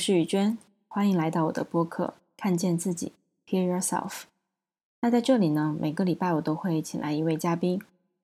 [0.00, 0.56] 是雨娟，
[0.88, 3.12] 欢迎来到我的播客《看见自己》
[3.52, 4.22] （Hear Yourself）。
[5.02, 7.78] 那在这里呢，每个礼拜我都会请来一位嘉宾，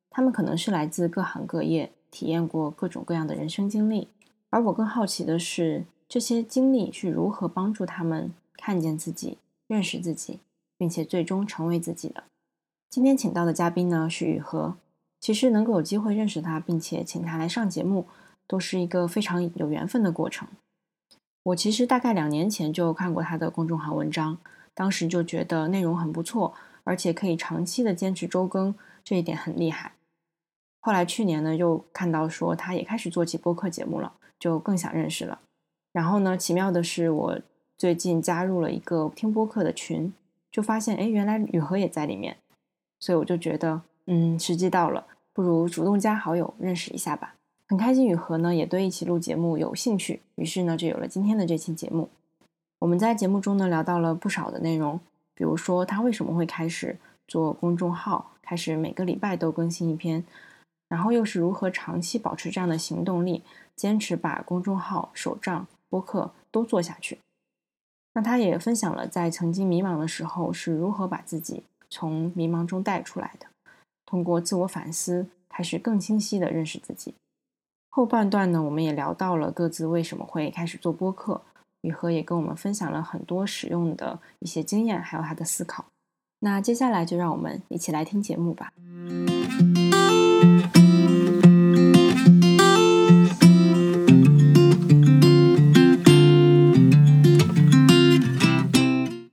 [0.09, 4.09] 他们可能是来自各行各业，体验过各种各样的人生经历。
[4.48, 9.36] 而我更好奇的是，这些经历是如何帮助他们看见自己、
[9.66, 10.40] 认识自己，
[10.79, 12.24] 并且最终成为自己的。
[12.88, 14.77] 今天请到的嘉宾呢是雨禾。
[15.20, 18.06] 其实能够有机会认识他，并且请他来上节目，
[18.46, 20.48] 都是一个非常有缘分的过程。
[21.46, 24.38] 我其实大概两年前就看过他的公众号文章，
[24.74, 29.92] 当时就觉得内容很不错，而且可以长期的坚持周更，这一点很厉害。
[30.80, 35.38] 后来去年呢，又看到说他也开始做起播客节目了，就更想认识了。
[35.92, 37.40] 然后呢，奇妙的是我
[37.78, 40.12] 最近加入了一个听播客的群，
[40.51, 42.38] 就发现哎，原来雨禾也在里面，
[42.98, 43.82] 所以我就觉得。
[44.09, 47.35] 嗯，时机到了，不如主动加好友认识一下吧。
[47.68, 52.09] 很开心雨禾呢也对一起录节目有兴趣，于是呢就有了今天的这期节目。
[52.78, 55.00] 我们在节目中呢聊到了不少的内容，
[55.34, 60.24] 比如说他为什么会开始做公众号，开始每个礼拜都更新一篇，
[60.88, 63.42] 然后又是如何长期保持这样的行动力，
[63.74, 67.19] 坚持把公众号、手账、播客都做下去。
[68.14, 73.47] 那他也分享了在曾经迷茫的时候是如何把自己从迷茫中带出来的。
[74.06, 77.14] 通过自我反思，开始更清晰的认识自己。
[77.97, 81.41] 后半段呢，我们也聊到了各自为什么会开始做播客，
[81.81, 85.87] 雨禾也跟我们分享了很多使用的一些经验，还有他的思考。
[86.41, 88.71] 那接下来就让我们一起来听节目吧。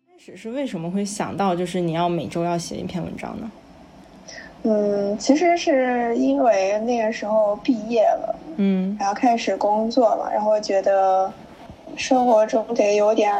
[0.07, 3.51] 开始是为什么会想到，就是你要每周要写一篇文章呢？
[4.65, 11.31] 嗯，其实是因为那个时候毕业了，嗯，然后开始工作嘛，然后觉得
[11.95, 13.33] 生活中得有点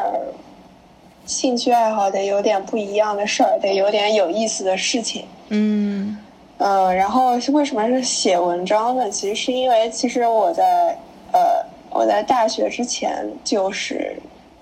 [1.26, 6.18] 兴趣爱好，得有点不一样的事儿，得有点有意思的事情，嗯
[6.58, 9.10] 呃，然后为什么是写文章呢？
[9.10, 10.96] 其实是因为其实我在
[11.32, 14.16] 呃我在大学之前就是，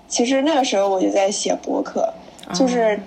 [0.07, 2.11] 其实那个时候我就在写博客，
[2.53, 2.99] 就是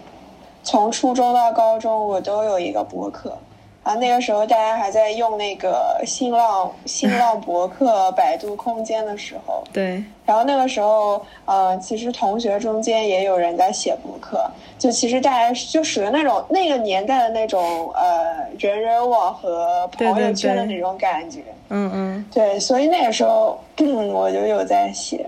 [0.62, 3.37] 从初中到高中我都有一个博客。
[3.86, 10.02] 啊，那个时候大家还在用那个新浪、新浪博客、百度空间的时候，对。
[10.24, 14.44] 然后那个时候，呃，其实同学中间也有人在写博客，
[14.76, 21.44] 就其实大家就属于那种那个年代的那种呃人人网和朋友圈的那种感觉。
[21.68, 22.26] 嗯嗯。
[22.34, 25.24] 对，所以那个时候我就有在写，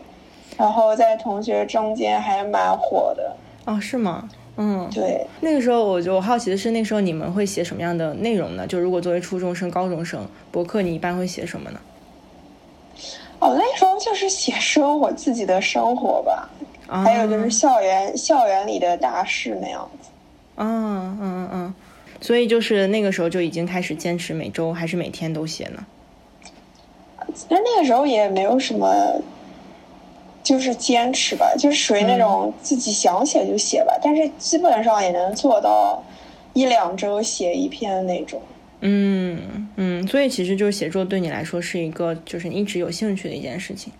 [0.56, 3.36] 然后在同学中间还蛮火的。
[3.66, 4.28] 哦，是吗？
[4.60, 8.66] 嗯，对，那个时候我就我好奇的是，那时候你们会写什么样的内容呢？
[8.66, 11.80] 就如果作为初中生、高中生，博客你一般会写什么呢？
[13.38, 16.50] 哦，那时候就是写生活自己的生活吧，
[16.88, 20.08] 还有就是校园校园里的大事那样子。
[20.56, 21.74] 嗯嗯嗯嗯，
[22.20, 25.86] 所以就是那个时候就已经开始坚持每周还是每天都写呢？
[27.32, 29.22] 其实那个时候也没有什么。
[30.48, 36.02] 就是坚持吧，就是属于那种自己想写就写吧，但是基本上也能做到
[36.54, 38.40] 一两周写一篇那种。
[38.80, 43.92] 嗯嗯，所以其实就是写作对你来说是一个就是你一直有兴趣的一件事情。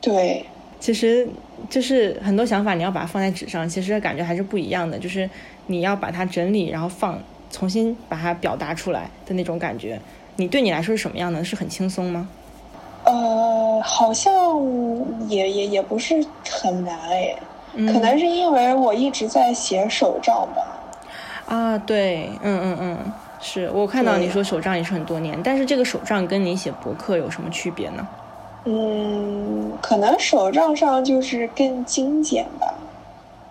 [0.00, 0.44] 对，
[0.78, 1.26] 其实
[1.68, 5.28] 就是很多想法你要把它放在纸上，其实感觉还是不一样的，就是
[5.66, 7.20] 你要把它整理，然后放
[7.50, 10.00] 重新把它表达出来的那种感觉，
[10.36, 11.42] 你对你来说是什么样的？
[11.42, 12.28] 是很轻松吗？
[13.04, 14.32] 呃，好像
[15.28, 17.34] 也也也不是很难哎，
[17.86, 20.76] 可能是因为我一直在写手账吧。
[21.46, 28.06] 啊，对，嗯嗯嗯，是我看到你说手账也是很多年，但是这个手账跟你写博客有什么区别呢？
[28.64, 32.74] 嗯，可能手账上就是更精简吧，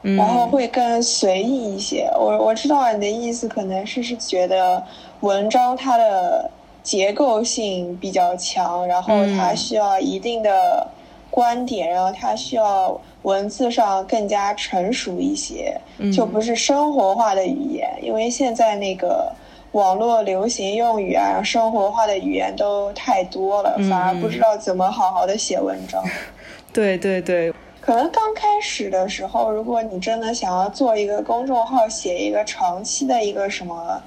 [0.04, 2.08] 然后会更随意一些。
[2.14, 4.84] 我我知道你的意思，可能是是觉得
[5.22, 6.52] 文章它的。
[6.88, 10.88] 结构性比较强，然后它需要一定的
[11.30, 15.78] 观点，然后它需要文字上更加成熟一些，
[16.16, 17.90] 就不是生活化的语言。
[18.02, 19.30] 因为现在那个
[19.74, 26.02] 网络流行用语啊，生活化的语言都太多了，反而不知道怎么好好的写文章。
[26.72, 34.02] 对对对，可能刚开始的时候，如果你真的想要做一个公众号，写一个长期的一个什么。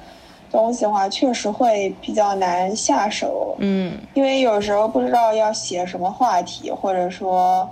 [0.50, 3.56] 东西的话，确实会比较难下手。
[3.58, 7.68] 嗯，因为有时候不知道要写什么话题，或者说，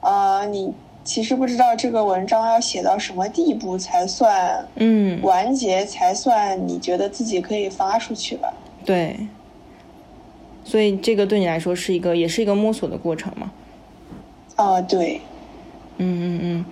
[0.00, 0.72] 呃，你
[1.04, 8.52] 其实不知道这个文章要写到什么地步才算嗯完结，才算你觉得自己可以发出去吧？
[8.84, 9.16] 对。
[10.64, 13.50] 所以这个对你来说是一个，也是一个摸索的过程吗？
[14.56, 15.18] 啊，对，
[15.96, 16.64] 嗯嗯嗯，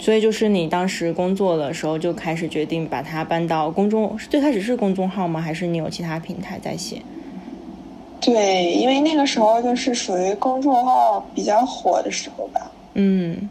[0.00, 5.40] 所以就是你当时工作的时候就开始决定把它搬到公众，最开始是公众号吗？
[5.40, 7.02] 还是你有其他平台在写？
[8.20, 12.72] 对，因为那个时候就是属于公众号比较火的时候吧。
[12.94, 13.48] 嗯。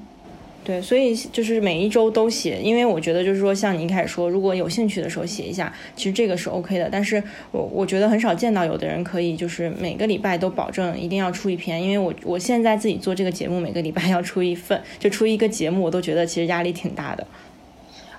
[0.70, 6.88] 对，所以就是每一周都写，因为我觉得就是说，像你一开始说，如果有兴趣的时候写一下，其实这个是 OK 的。
[6.92, 17.26] 但是我我觉得很少见到有的人可以就是每个礼拜都保证一定要出一篇，因为我我现在自己做这个节目，每个礼拜要出一份，就出一个节目，我都觉得其实压力挺大的。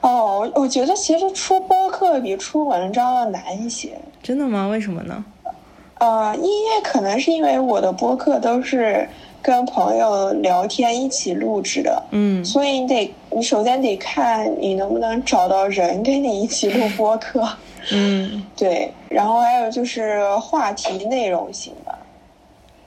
[0.01, 3.91] 哦，我觉得其实出播客比出文章要难一些。
[4.21, 4.67] 真的吗？
[4.67, 5.25] 为什么呢？
[6.01, 9.09] 呃，因为可能是因为我的播客都是。
[9.43, 17.49] 跟朋友聊天一起录制的，嗯，所以你得，你首先得看你能不能找到人跟你一起录播客，
[17.93, 21.99] 嗯， 对，然后还有就是话题内容型的，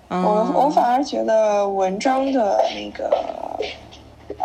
[0.10, 3.10] 我我反而觉得文章的那个，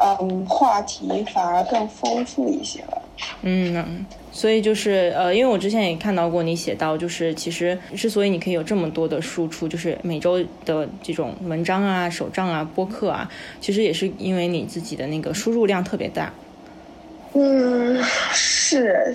[0.01, 3.03] 嗯，话题反而更丰富一些了，
[3.43, 4.07] 嗯。
[4.39, 13.29] 所以就是呃，因为我之前也看到过你写到，就是其实之所以你可以有这么多的输出，就是每周的这种文章啊、手账啊、播客啊，
[13.61, 16.33] 其实也是因为你自己的那个输入量特别大。
[17.33, 18.01] 嗯，
[18.31, 19.13] 是，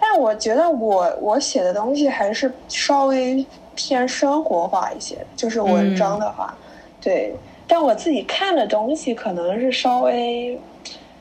[0.00, 6.52] 但我觉得我我写的东西还是稍微偏生活化一些，就是文章的话，
[7.00, 7.32] 对。
[7.68, 10.58] 但我自己看的东西可能是稍微，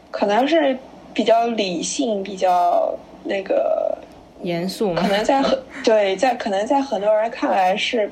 [0.10, 0.76] 可能是
[1.14, 2.92] 比较理性，比较。
[3.24, 3.98] 那个
[4.42, 8.12] 严肃，可能在很 对，在可能在很多人看来是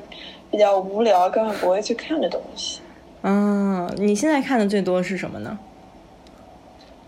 [0.50, 2.80] 比较无聊，根本不会去看的东西。
[3.22, 5.58] 嗯，你现在看的最多是什么呢？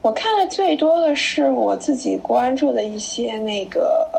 [0.03, 4.11] 我看的最多的是我自己关注的一些那个，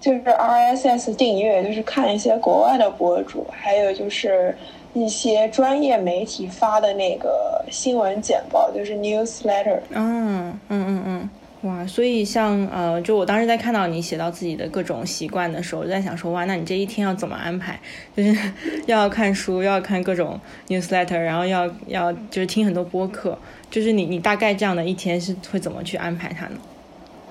[0.00, 4.52] 就是 RSS 订阅，就是看一些国外的博主，还有就是
[4.92, 9.78] 一些专业媒体发的那个新闻简报，就是 newsletter。
[9.90, 11.30] 嗯嗯嗯嗯。
[11.62, 17.78] 哇，所以像呃，就我当时在看到你写到自己的各种习惯的时候，我在想说，哇，那你这一天要怎么安排？
[18.16, 18.34] 就是
[18.86, 23.36] 要看书，要看各种 newsletter，然后要要就是听很多播客，
[23.70, 26.58] 就是你你大概这样的一天是会怎么去安排它呢？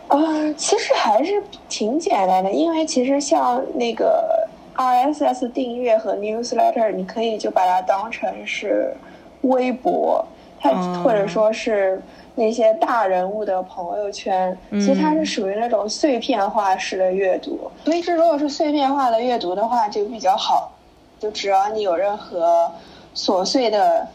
[0.09, 1.33] 啊，其实还是
[1.67, 8.93] 挺简单的，因为其实像那个 RSS 订阅和 newsletter，你可以就把它当成是
[9.41, 10.23] 微博，
[10.59, 10.69] 它
[11.01, 11.99] 或者说是。
[12.39, 17.69] 那些大人物的朋友圈，其实它是属于那种碎片化式的阅读。
[17.83, 20.71] 所以，这如果是碎片化的阅读的话，就比较好。
[21.19, 22.71] 就只要你有任何
[23.13, 24.07] 琐碎的、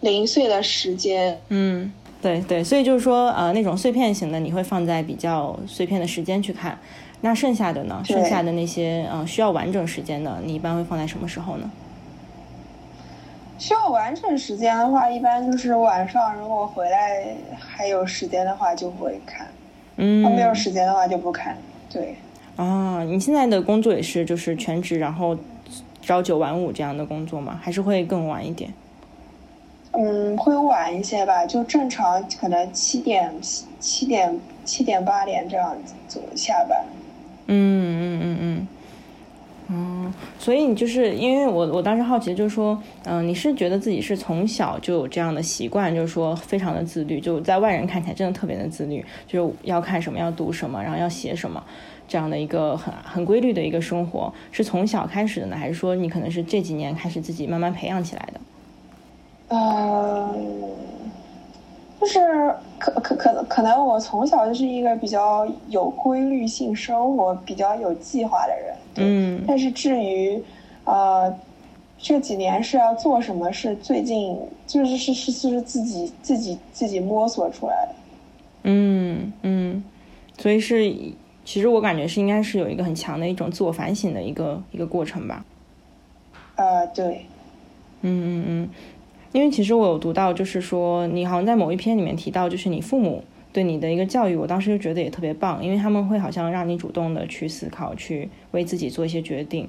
[0.00, 2.64] 零碎的时间，嗯，对对。
[2.64, 6.76] 所以就是说，呃，那种碎片型的，你会放在比较碎片的时间去看。
[7.20, 8.02] 那剩下的呢？
[8.04, 11.70] 剩下的那些，呃，需要完整时间的，你一般会放在什么时候呢？
[13.58, 17.24] 需要完整时间的话，一般就是晚上，如果回来
[17.58, 19.46] 还有时间的话就会看，
[19.96, 21.56] 嗯，没有时间的话就不看。
[21.90, 22.16] 对，
[22.56, 25.36] 啊，你现在的工作也是就是全职，然后
[26.02, 27.58] 朝九晚五这样的工作吗？
[27.62, 28.72] 还是会更晚一点？
[29.92, 33.32] 嗯，会晚一些吧，就正常可能七点、
[33.78, 36.84] 七点、七点八点这样子走下班。
[37.46, 38.66] 嗯嗯嗯嗯。
[39.68, 51.62] 嗯，所以你就是因为我我当时好奇，就是说，嗯，你是觉得自己是从小就有这样的习惯，就是说非常的自律，就在外人看起来真的特别的自律，就是要看什么要读什么，然后要写什么，
[52.06, 58.40] 这样的一个很很规律的一个生活，是从小开始的呢，还是说你可能是这几年开始自己慢慢培养起来的？
[59.48, 60.74] 嗯。
[62.00, 62.20] 就是
[62.78, 68.63] 可可可可能我从小就是一个比较有规律性生活、比较有计划的人，
[68.96, 69.44] 嗯。
[69.46, 70.42] 但是至于，
[70.84, 71.34] 呃，
[71.98, 77.94] 这几年是要做什么，是最近就是是是就是自己自己自己摸索出来的。
[78.64, 79.84] 嗯嗯，
[80.38, 80.92] 所以是
[81.44, 85.44] 其实我感觉是应该是有一个很强的一种自我反省的一个一个过程吧。
[86.56, 87.26] 呃，对。
[88.02, 88.68] 嗯嗯嗯。
[89.32, 99.68] 因为其实我有读到，就是说你好像在某一篇里面提到，就是你父母对你的一个教育，我当时就觉得也特别棒，因为他们会好像让你主动的去思考，去为自己做一些决定。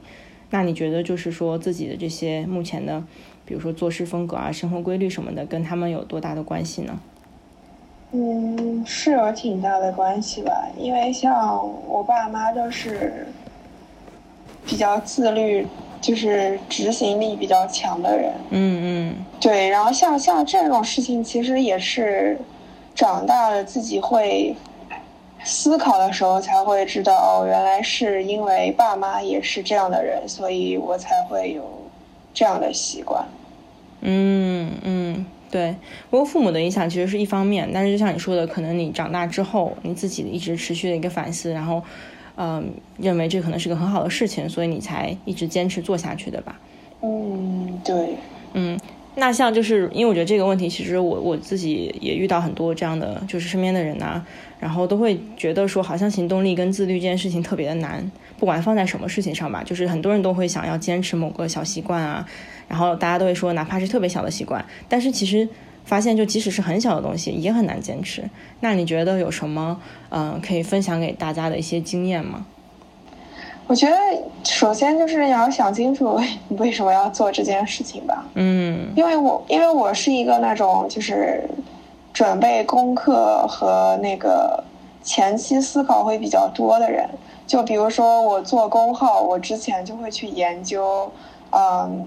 [0.49, 3.01] 那你觉得就是说自己的这些目前的，
[3.45, 6.99] 比如说做事风格啊、生活规律什么的，跟他们有多大的关系呢？
[8.11, 13.27] 嗯，是有挺大的关系吧，因为像我爸妈都是
[14.65, 15.65] 比较自律。
[16.01, 19.69] 就是执行力比较强的人，嗯嗯，对。
[19.69, 22.37] 然后像像这种事情，其实也是
[22.95, 24.55] 长大了自己会
[25.43, 31.63] 思考的时候才会知道，哦，原来是因为爸妈也是这样的人，所以我才会有
[32.33, 33.23] 这样的习惯。
[34.01, 35.75] 嗯嗯，对。
[36.09, 41.81] 不过父母的影响其实是一方面，但是就像你说的，可能你长大之后，你自己一直持续的一个反思，然后，
[42.37, 46.59] 嗯，认为这可能是个很好的事情，所以你才一直坚持做下去的吧？
[47.01, 48.15] 嗯，对。
[48.53, 48.79] 嗯，
[49.17, 54.21] 那像就是因为我觉得这个问题，其实我我自己也遇到很多这样的，就是身边的人呐，
[54.59, 62.27] 然后都会觉得说，好像行动力跟自律这件事情特别的难，不管放在什么事情上吧，就是很多人都会想要坚持某个小习惯啊。
[62.67, 65.47] 然后大家都会说，哪怕是特别小的习惯，但是其实
[65.85, 68.23] 发现，就即使是很小的东西，也很难坚持。
[68.59, 69.79] 那你觉得有什么
[70.09, 72.45] 嗯可以分享给大家的一些经验吗？
[73.67, 73.95] 我觉得
[74.43, 78.25] 首先就是你要想清楚你 为什么要做这件事情吧。
[78.35, 81.43] 嗯，因为我因为我是一个那种就是
[82.13, 84.63] 准备功课和那个
[85.03, 87.09] 前期思考会比较多的人。
[87.47, 91.11] 就比如说我做公号，我之前就会去研究，
[91.51, 92.05] 嗯。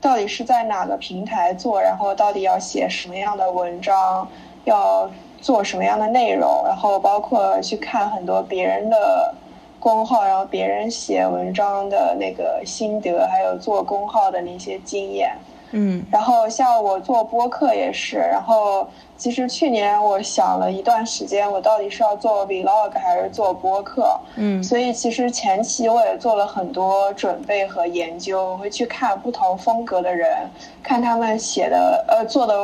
[0.00, 1.82] 到底是在哪个平台做？
[1.82, 4.28] 然后到底要写什么样的文章？
[4.64, 6.62] 要做什么样的内容？
[6.64, 9.34] 然后包括去看很多别人的
[9.78, 15.36] 公号，然后别人写文章的那个心得，还有做公号的那些经验。
[15.72, 16.04] 嗯。
[16.10, 18.88] 然后像我做播客也是，然后。
[19.18, 24.16] 其实去年我想了一段时间，我到底是要做 vlog 还是做播客？
[24.36, 30.48] 嗯，所以其实前期我也做了很多准备和研究，我会去看不同风格的人，
[30.84, 32.54] 看他们写的呃做的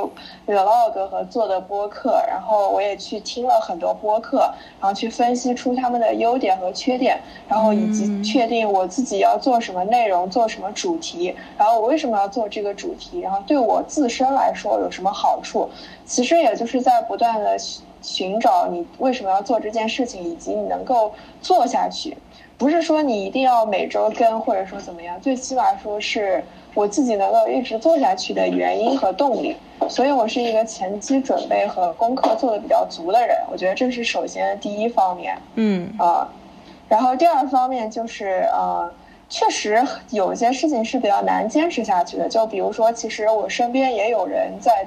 [0.47, 4.49] vlog 和做的播客，然后我也去听了很多播客，
[4.81, 15.69] 然后去分析出他们的优点和缺点，然后以及确定我自己要做什么内容，做什么主题，然后我为什么要做这个主题，然后对我自身来说有什么好处。
[16.05, 17.57] 其实也就是在不断的
[18.03, 22.17] 寻找你为什么要做这件事情，以及你能够做下去。
[22.57, 26.45] 不是说你一定要每周跟，或者说怎么样，最起码说是
[26.75, 29.57] 我自己能够一直做下去的原因和动力。
[29.89, 33.37] 所以我是一个前期准备和功课做的比较足的人。
[33.51, 35.37] 我觉得这是首先第一方面。
[35.57, 36.29] 嗯啊，
[36.89, 38.91] 然后第二方面就是呃，
[39.29, 42.29] 确实有些事情是比较难坚持下去的。
[42.29, 44.87] 就比如说，其实我身边也有人在。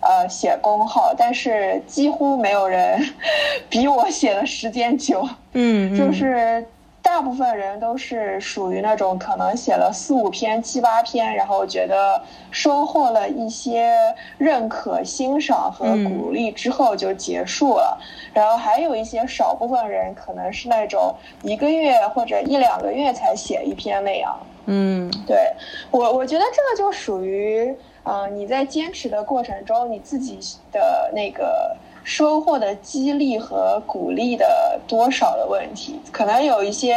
[0.00, 3.00] 呃，写公号，但是几乎没有人
[3.68, 5.28] 比我写的时间久。
[5.54, 6.64] 嗯，就是
[7.08, 13.96] 大部分人都是属于那种可能写了四五篇、七八篇，然后觉得收获了一些
[14.36, 17.98] 认可、欣赏和鼓励之后就结束了。
[18.34, 24.38] 然后还有一些少部分人可能是那种一个月或者一两个月才写一篇那样。
[24.66, 25.50] 嗯，对
[25.90, 27.74] 我，我觉得这个就属于。
[28.04, 30.38] 嗯，你在坚持的过程中，你自己
[30.70, 31.74] 的那个。
[32.08, 36.96] 收获的激励和鼓励的多少的问题，可能有一些，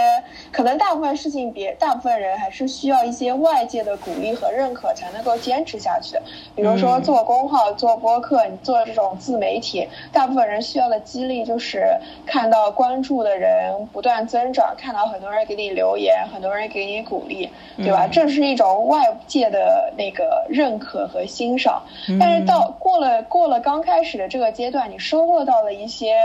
[0.53, 6.21] 可能大部分事情，别大部分人还是需要一些外界的鼓励和认可才能够坚持下去的。
[6.55, 11.85] 比如说做公号、做播客，你做这种自媒体，大部分人需要的激励就是
[12.25, 18.07] 看到关注的人不断增长，看到很多人给你留言，很多人给你鼓励，对吧？
[18.07, 21.83] 这是一种外界的那个认可和欣赏。
[22.17, 25.00] 但是到过了过了刚开始的这个阶段，你。
[25.01, 26.15] 收获到了一些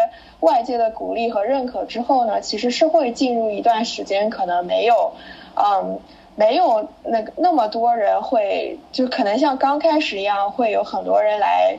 [0.41, 5.13] 外界的鼓励和认可之后呢，其实是会进入一段时间，可能没有，
[5.57, 5.99] 嗯，
[6.37, 11.77] 没有那个那么多人会，就可能像刚开始一样，会有很多人来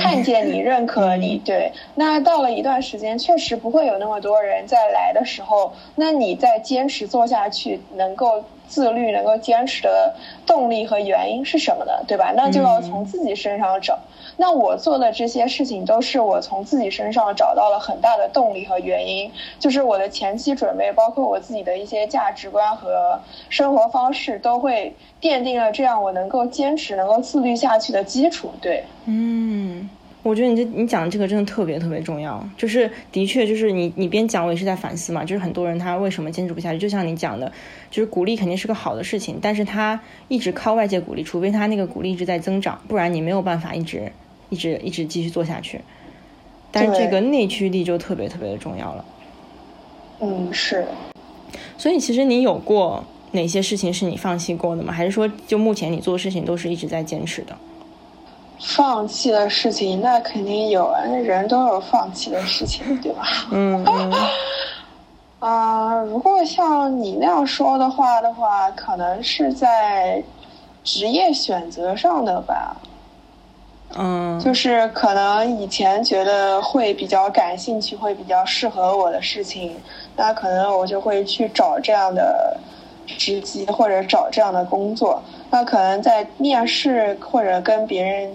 [0.00, 1.36] 看见你、 认可你。
[1.44, 10.14] 对，那到了一段时间，确实不会有那么多人再来的时候，那你再坚持做下去，能够自律、能够坚持的
[10.46, 11.92] 动力和原因是什么呢？
[12.08, 12.32] 对吧？
[12.34, 13.98] 那就要从自己身上找。
[14.40, 23.20] 那我做的这些事情都是我从自己身上找到了很大的动力和原因，就是我的前期准备，包括我自己的一些价值观和
[23.50, 28.50] 生活方式，都会奠定了这样我能够坚持、能够自律下去的基础。
[28.62, 29.90] 对，嗯，
[30.22, 37.52] 我觉得你这你讲的这个真的特别特别重要，就是的确就是你你边讲我也是在反思嘛，就是很多人他为什么坚持不下去，就像你讲的，
[37.90, 44.10] 就是鼓励肯定是个好的事情，但是他一直靠外界鼓励，除非他那个鼓励一直在增长，不然你没有办法一直。
[44.50, 45.80] 一直一直继续做下去，
[46.70, 49.04] 但是这个内驱力就特别特别的重要了。
[50.20, 50.86] 嗯，是。
[51.78, 53.02] 所以其实你有过
[53.32, 54.92] 哪些事情是你放弃过的吗？
[54.92, 57.56] 还是说就目前你做的事情都是一直在坚持的？
[58.76, 63.22] 放弃的事情那肯定有啊，那人都有放弃的事情，对吧？
[63.50, 63.82] 嗯。
[65.40, 70.22] 啊，如果像你那样说的话的话，可能是在
[70.84, 72.76] 职业选择上的吧。
[73.96, 79.76] 嗯，就是可能以前觉得会比较感兴趣，会比较适合我的事情，
[80.16, 82.56] 那可能我就会去找这样的
[83.06, 85.20] 职级或者找这样的工作。
[85.50, 88.32] 那可能在面试或者跟别人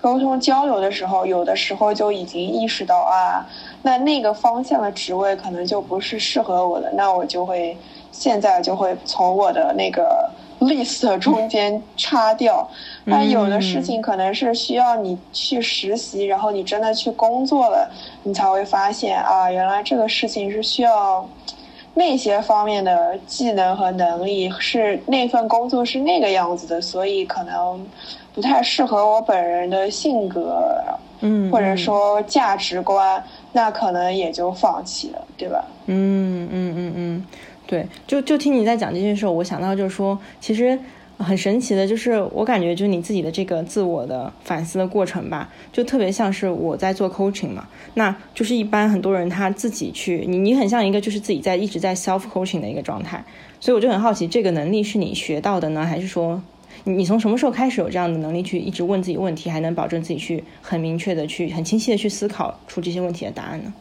[0.00, 3.44] 沟通交流的时候，有的时候就已经意识到啊，
[3.82, 7.76] 那那个方向的职位可能就不是适合我的，那我就会
[8.10, 10.30] 现在就会从我的那个
[10.60, 12.68] list 中间插掉。
[13.04, 17.90] 那有的事情可能是需要你去实习，然后你真的去工作了，
[18.22, 21.28] 你才会发现啊，原来这个事情是需要。
[21.94, 27.84] 那些方面的技能和能力是那份工作是那个样子的，所以可能
[28.32, 30.80] 不太适合我本人的性格，
[31.22, 35.64] 嗯，或者说价值观，那可能也就放弃了，对吧？
[35.86, 37.26] 嗯嗯嗯嗯，
[37.68, 40.76] 对，就就听你在讲这件事，我想到就是说，其实。
[41.20, 53.24] 很神奇的，就是我感觉，就是你自己的这个自我的反思的过程吧，就特别像是我在做 coaching 嘛，那就是一般很多人他自己去，你你很像一个就是自己在一直在 self coaching 的一个状态，
[53.58, 56.40] 所以我就很好奇，这个能力是你学到的呢，还是说
[56.84, 63.74] 你你从什么时候开始有这样的能力去一直问自己问题，还能保证自己去很明确的去很清晰的去思考出这些问题的答案呢？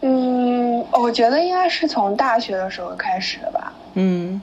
[0.00, 0.57] 嗯，
[0.92, 3.72] 我觉得应该是从大学的时候开始的吧。
[3.94, 4.40] 嗯。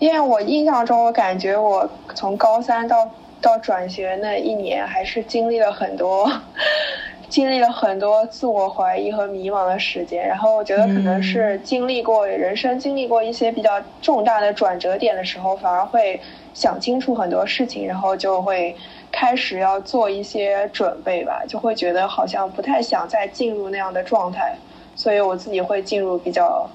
[0.00, 3.08] 因为我印象中，我感觉我从高三到
[3.40, 6.30] 到转学那一年，还是经历了很多，
[7.30, 10.26] 经历了很多自我怀疑和迷茫的时间。
[10.26, 16.20] 然后我觉得可能是经历过人生经历过一些比较重大的转折点的时候，反而会
[16.52, 18.76] 想清楚很多事情，然后就会
[19.12, 24.56] 开始要做一些准备吧，就会觉得好像不太想再进入那样的状态，
[24.94, 26.68] 所以我自己会进入比较。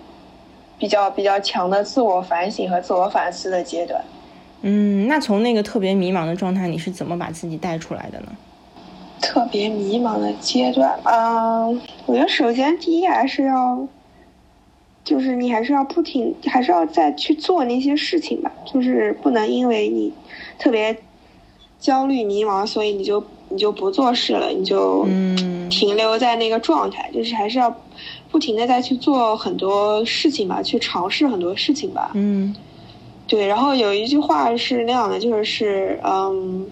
[0.77, 4.01] 比较比较强的自我反省和自我反思的阶段。
[4.61, 8.27] 嗯，那从那个特别迷茫的状态，你是怎么把自己带出来的呢？
[9.19, 13.85] 特别迷茫的阶段，嗯，我觉得首先第一还是要，
[15.03, 20.13] 就是你还是要不停，还是要再去做那些事情吧，就是不能因为你
[20.57, 20.97] 特别
[21.77, 25.05] 焦虑迷茫，所以你就你就不做事了，你就
[25.69, 27.75] 停留在那个状态，就是还是要。
[28.31, 32.11] 不停的再去做很多事情吧，去尝试很多事情吧。
[32.13, 32.55] 嗯，
[33.25, 33.47] 对。
[33.47, 36.67] 然后有一句话是那样的，就是嗯，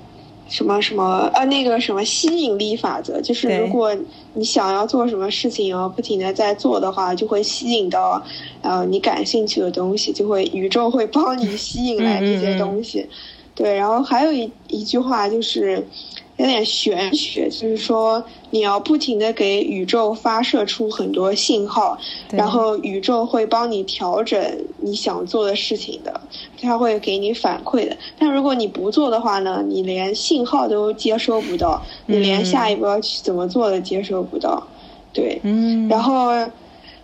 [0.47, 3.91] 什么什么呃，那个什么吸引力法则，就是如果
[4.35, 8.23] 你想要做什么事情，然后不停的在做的话，就会吸引到
[8.61, 13.03] 呃你感兴趣的东西，就会宇宙会帮你吸引来这些东西。
[13.55, 13.73] 对。
[13.73, 15.87] 然后还有一一句话就是。
[16.37, 21.97] 有点玄学，就是说你要不停的给宇宙发射出很多信号，
[22.31, 24.39] 然后宇宙会帮你调整
[24.77, 26.21] 你想做的事情的，
[26.61, 27.97] 它会给你反馈的。
[28.19, 34.61] 但如果你不做的话呢，你连信号都接收不到，你连下一步要去怎么做都接收不到。
[35.11, 36.29] 对，嗯，然后，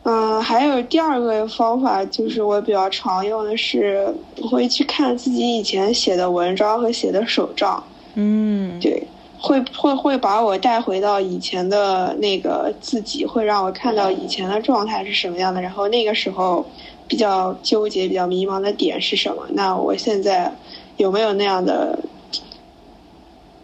[0.04, 7.84] 嗯，还有第二个方法就是我比较常用的是，我会去看自己以前写的文章和写的手账。
[8.14, 9.02] 嗯，对。
[9.44, 15.62] 会会会把我带回到以前的那个自己，会让我看到以前的状态是什么样的。
[15.62, 16.66] 然后那个时候
[17.10, 19.46] 比较纠结、比较迷茫的点是什么？
[19.50, 20.50] 那我现在
[20.96, 22.00] 有没有那样的，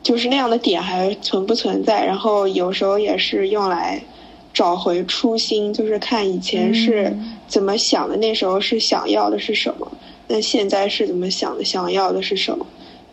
[0.03, 2.05] 就是那样的点还存不存在？
[2.05, 4.03] 然后有时候也是用来
[4.53, 7.15] 找回初心，就是看以前是
[7.47, 9.89] 怎么想的，那时候是想要的是什么？
[10.27, 11.63] 那现在是怎么想的？
[11.63, 12.65] 想要的是什么？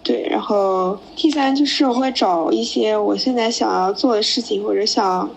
[0.06, 5.28] 对，然后第三就是我会找一些我现在想要做的事情，或者想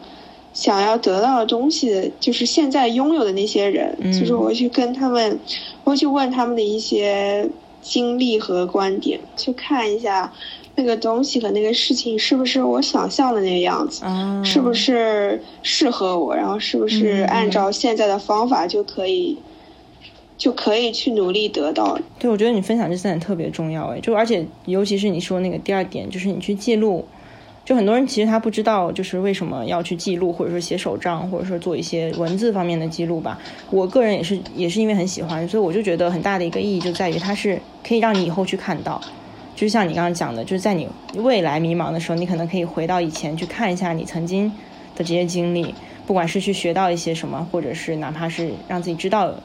[0.54, 5.40] 想要得到的东西，就是现在拥有的那些人，就是我会去跟他们，
[5.84, 7.50] 我会去问他们的一些
[7.82, 10.32] 经历和观点，去看一下
[10.76, 14.06] 那个东西和那个事情是不是我想象的那个样子，
[14.44, 19.36] 是不是适合我，然后是不是按照现在的方法就可以。
[20.40, 22.00] 就可以去努力得到。
[22.18, 27.06] 对，我觉得你分享这三点特别重要哎，就而且尤其是你说那个第二点，就是你去记录，
[27.66, 33.38] 就很多人其实他不知道，就是为什么要去记录，或者说写手账，或者说做一些文字方面的记录吧。
[33.70, 39.02] 我个人也是也是因为很喜欢，所以我就觉得很大的一个意义就在于它是可以让你以后去看到，
[39.58, 44.50] 就像你刚刚讲的，就是在你未来迷茫的时候，你可能可以回到以前去看一下你曾经
[44.96, 45.76] 的这些经历，
[46.08, 49.36] 不管是去学到一些什么，或者是哪怕是让自己知道。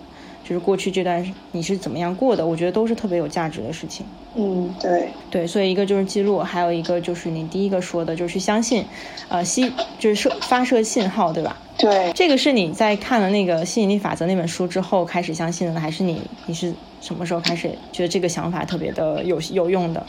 [0.45, 4.05] 就是过去这段你是怎么样过的，我觉得都是特别有价值的事情。
[4.37, 8.85] 嗯，对对，所以一个就是记录，还有一个就是你第一个说的，就是相信，
[9.29, 11.57] 呃，吸就是射发射信号，对吧？
[11.79, 20.05] 对，这个是你在看了那个吸引力法则那本书之后开始相信的，还是你你是什么时候开始觉得这个想法特别的有有用的？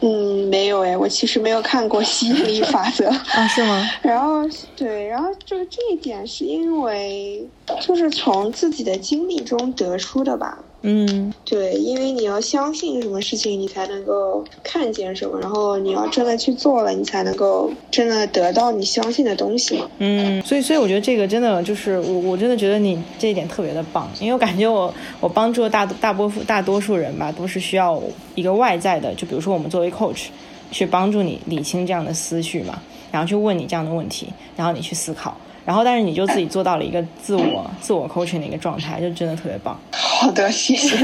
[0.00, 3.82] 嗯，没有哎，我其实没有看过 吸引力法则 啊，是吗？
[4.02, 4.42] 然后
[4.76, 7.48] 对，然后就是这一点是因为
[7.80, 10.65] 就是从自己的经历中得出的吧。
[10.82, 19.90] 嗯，对，因为你要相信什么事情，你才能够看见什么，然后你要真的去做了，你才能够真的得到你相信的东西嘛。
[19.98, 28.00] 嗯，所以，所以我觉得这个真的就是我，我真的觉得你这一点特别的棒，因为我感觉我我帮助大大波大多数人吧，都是需要
[28.36, 30.26] 一个外在的，就比如说我们作为 coach
[30.70, 35.36] 去帮助你理清这样的思绪嘛，然后去问你这样的问题，然后你去思考。
[35.66, 39.78] 然后，但是你就自己做到了一个自我、自我 coaching 的一个状态，就真的特别棒。
[39.90, 40.96] 好的，谢谢。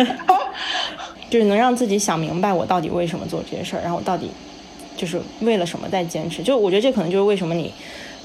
[1.28, 4.30] 就是能让自己想明白我到底为什么做这些事儿，然后我到底
[4.96, 6.42] 就是为了什么在坚持。
[6.42, 7.72] 就我觉得这可能就是为什么你。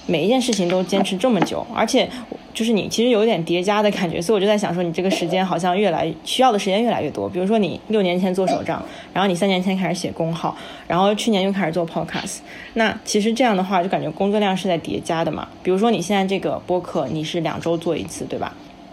[0.10, 2.10] 每一件事情都坚持这么久，而且
[2.58, 7.30] 就是你其实有点叠加的感觉，所以我就在想说，你这个时间好像越来需要的时间越来越多。
[7.30, 12.38] 比如说你六年前做手账，然后你三年前开始写公号，然后去年又开始做 podcast，
[12.74, 15.48] 那其实这样的话就感觉工作量是在叠加的嘛。
[15.62, 18.52] 比如说你现在这个播客，你是两周做一次，对吧？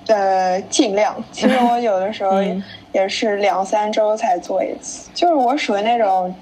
[0.09, 1.17] 呃，尽量。
[1.33, 2.43] 其实我有的时候
[2.93, 6.35] 也 是两三周才做一次，就是我属于那种。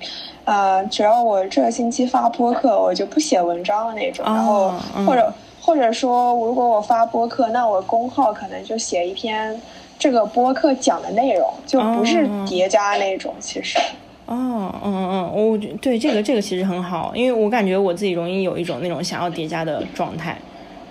[0.44, 4.24] 呃，只要我这个星期发播客，我就不写文章的那种。
[4.26, 4.72] 然后
[5.06, 5.32] 或者
[5.64, 9.58] 或者说，如果我发播客，那我公号可能就写一篇
[9.96, 13.32] 这个播客讲的内容，就不是叠加那种。
[13.38, 13.78] 其实，
[14.26, 20.36] 哦，嗯嗯嗯，我对这个这个其实很好，因为我感觉我自己容易有一种那种想要叠加的状态。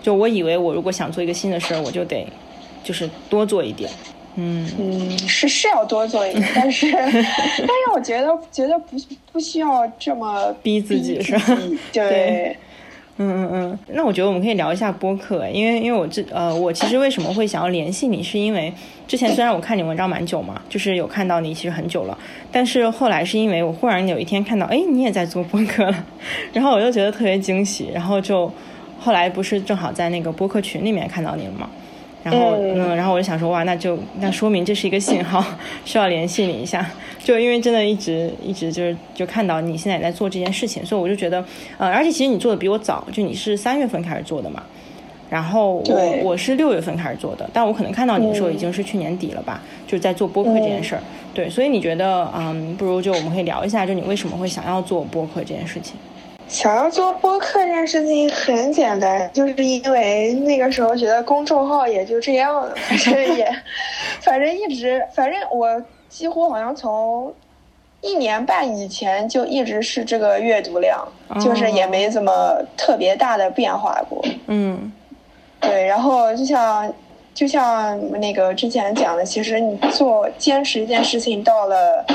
[0.01, 2.25] 就我以为我如果想做一个新的事儿，我就得
[2.84, 3.89] 就是多做一点。
[4.36, 8.95] 嗯嗯，是是要多做一点， 但是但是我觉得觉得不
[9.34, 11.57] 不需要这么逼自己，是吧？
[11.91, 12.55] 对，
[13.21, 13.79] 嗯嗯嗯。
[13.89, 18.73] 那我觉得我们可以聊一下播客，因为因为我这呃，我其实为什么会想要联系你，是因为
[19.07, 22.17] 之前虽然我看你文章蛮久嘛，就是有看到你其实很久了，
[22.51, 26.05] 但是后来是因为我忽然有一天看到，哎，你也在做播客了，
[26.53, 28.51] 然后我就觉得特别惊喜，然后就
[28.99, 31.69] 后来不是正好在那个播客群里面看到你了吗？
[32.23, 35.43] 然后，嗯，然后我就想说，哇，那就那说明这是一个信号，
[35.86, 36.86] 需要联系你一下。
[37.23, 41.43] 就因为真的一直一直就是就看到你现在也在做这件事情，所以我就觉得，
[41.77, 44.63] 呃，而且其实你做的比我早，就你是三月份开始做的嘛。
[45.29, 51.01] 然后我我是六月份开始做的，但我可能看到你的时候已经是去年底了吧，就是在做播客这件事儿。
[51.34, 55.95] 对，所以你觉得，嗯，不如就我们可以聊一下，就你为什么会想要做播客这件事情。
[56.52, 63.50] 想要做播客这件事情很简单，就是因为那个时候觉得公众号也就这样了，反正也，
[64.20, 67.34] 反正一直，反正我几乎好像从
[68.02, 71.08] 一年半以前就一直是这个阅读量，
[71.40, 74.22] 就是也没怎么特别大的变化过。
[74.48, 74.92] 嗯，
[75.62, 76.94] 对，然后就像
[77.34, 82.06] 就像那个之前讲的，其实你做坚持一件事情到了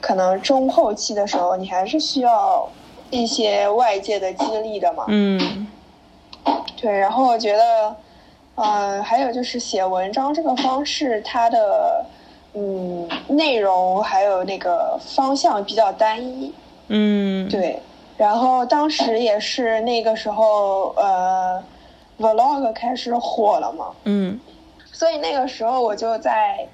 [0.00, 2.66] 可能中后期的时候，你还是需要。
[3.12, 5.66] 一些外界的激励的嘛，嗯，
[6.80, 7.94] 对，然后我觉得，
[8.54, 12.06] 嗯，还有就是写文章这个方式，它的
[12.54, 16.54] 嗯内容还有那个方向比较单一，
[16.88, 17.78] 嗯，对，
[18.16, 21.62] 然后当时也是那个时候，呃
[22.18, 24.40] ，vlog 开始火了嘛，嗯，
[24.90, 26.66] 所以那个时候我就在。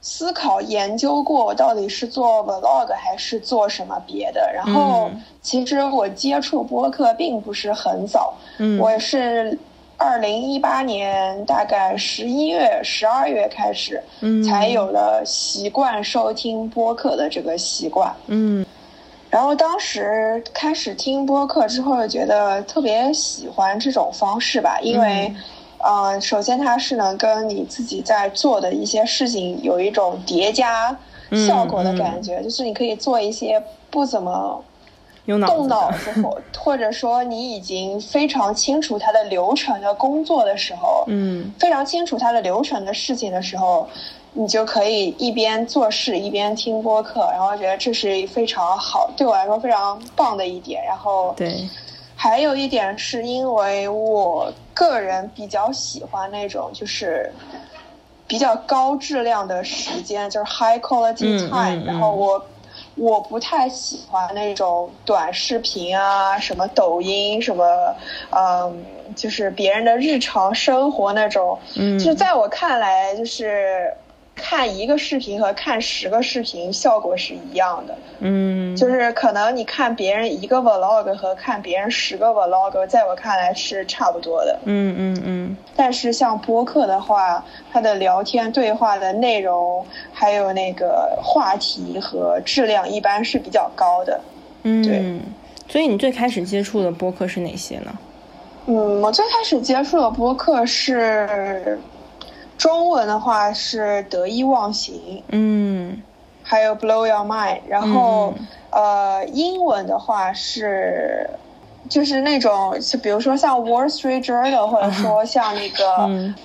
[0.00, 5.10] 思考研究过我到底是做 vlog 还是做什么别的，然后
[5.42, 8.32] 其实我接触播客并不是很早，
[8.78, 9.58] 我是
[9.96, 14.00] 二零一八年大概十一月、十二月开始，
[14.46, 18.14] 才有了习惯收听播客的这个习惯。
[18.28, 18.64] 嗯，
[19.28, 25.34] 然后当时开始听播客之后，觉得特别喜欢这种方式吧，因为。
[25.78, 30.96] 呃，首先它是能跟你自己在做的一些事情有一种叠加
[31.46, 34.62] 效果的感觉，就是你可以做一些不怎么
[35.46, 43.86] 动脑子或 或者说你已经非常清楚它的流程的工作的时候，嗯，非常清楚它的流程的事情的时候，
[44.32, 50.82] 你就可以一边做事一边听播客，然后觉得这是非常好，对我来说非常棒的一点。
[50.84, 51.68] 然后对。
[52.20, 57.32] 还有一点是因为我个人比较喜欢那种就是
[58.26, 61.84] 比较高质量的时间，就是 high quality time。
[61.86, 62.44] 然后我
[62.96, 67.94] 我不太喜欢那种短视频啊，什么抖音什么，
[68.30, 71.56] 嗯，就是别人的日常生活那种。
[71.76, 73.94] 嗯，就在我看来，就是。
[74.38, 85.56] 看一个视频和看十个视频效果是一样的，嗯，就是可能你看别人一个 vlog 和看别人十个 vlog，在我看来是差不多的，嗯嗯嗯。
[85.76, 94.20] 但是像播客的话，它的聊天对话的内容还有那个话题和质量一般是比较高的，
[94.62, 95.20] 嗯，对。
[95.68, 97.92] 所以你最开始接触的播客是哪些呢？
[98.66, 101.78] 嗯，我最开始接触的播客是。
[102.58, 106.02] 中文的话是得意忘形，嗯，
[106.42, 108.34] 还有 Blow Your Mind，然后
[108.70, 111.30] 呃，英文的话是。
[111.88, 115.84] 就是那种，就比如说像 Wall Street Journal，或者说像那个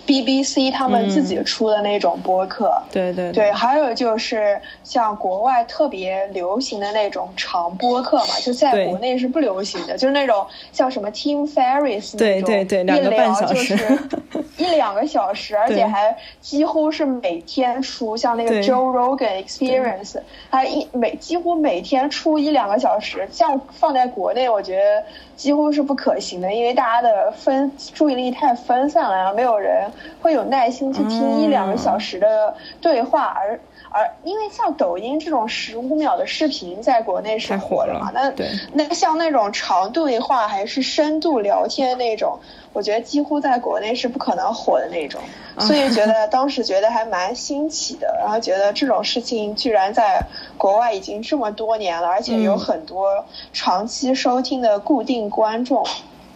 [0.08, 13.78] BBC 他们自己出的那种播客，对对对，还有就是像国外特别流行的那种长播客嘛，就在国内是不流行的，就是那种像什么 Tim 种，对对对，两个半小时，
[14.58, 20.16] 一两个小时，而且还几乎是每天出，像那个 Joe Rogan Experience，
[20.50, 25.04] 还一每几乎每天出一两个小时，像放在国内，我觉得。
[25.36, 29.90] 几乎是不可行的，因为大家的分注意力太分散了，然后没有人
[30.22, 33.60] 会有耐心去听一两个小时的对话，而
[33.94, 38.34] 而因为像抖音这种十五秒的视频在国内是火了嘛，那
[38.74, 42.38] 那像那种长对话还是深度聊天那种。
[42.74, 45.22] 我觉得几乎在国内是不可能火的那种，
[45.60, 50.20] 所以觉得当时觉得还蛮新奇的，然后觉得这种事情居然在
[50.58, 55.86] 国外已经这么多年了，而且有很多长期收听的固定观众。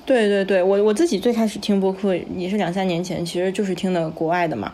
[0.05, 4.71] 对对对，我我自己最开始听播客也是两三年前，其实就是听的国外的嘛。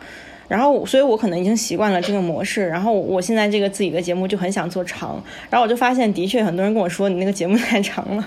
[0.54, 2.68] 然后，所以我可能已经习惯了这个模式。
[2.68, 5.20] 然后，我现在这个自己的节目就很想做长。
[5.50, 8.24] 然后，我就发现，的确很多人跟我说你那个节目太长了。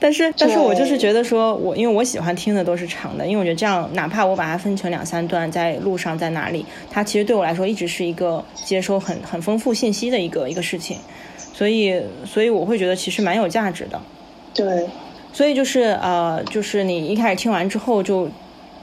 [0.00, 10.96] 但是，但是我就是觉得说，我因为我喜欢听的都是长的，因为我觉得这样，哪怕我把它分成两三段，在路上在哪里，它其实对我来说一直是一个接收很很丰富信息的一个一个事情。
[11.52, 14.00] 所以，所以我会觉得其实蛮有价值的。
[14.52, 14.88] 对。
[15.32, 18.28] 所以就是呃，就是你一开始听完之后就。